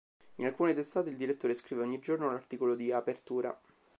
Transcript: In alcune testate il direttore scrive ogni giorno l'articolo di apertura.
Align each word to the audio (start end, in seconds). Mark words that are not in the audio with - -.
In 0.37 0.45
alcune 0.47 0.73
testate 0.73 1.11
il 1.11 1.15
direttore 1.15 1.53
scrive 1.53 1.83
ogni 1.83 1.99
giorno 1.99 2.25
l'articolo 2.31 2.73
di 2.73 2.91
apertura. 2.91 3.55